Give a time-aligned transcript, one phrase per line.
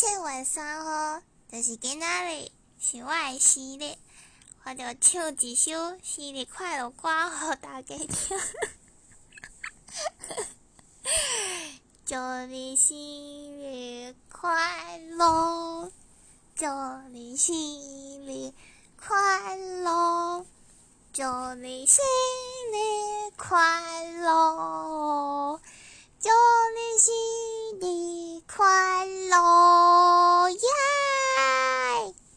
[0.00, 1.20] 七月三号
[1.52, 3.98] 就是今仔日，是我的生日，
[4.64, 8.08] 我著唱一首生日快乐歌给大家听。
[12.06, 12.16] 祝
[12.46, 15.92] 你生日快乐，
[16.56, 16.64] 祝
[17.10, 17.54] 你生
[18.24, 18.54] 日
[18.96, 20.46] 快乐，
[21.12, 21.22] 祝
[21.56, 22.02] 你生
[22.72, 24.89] 日快乐。